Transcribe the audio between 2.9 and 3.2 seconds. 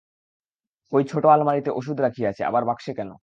কেন?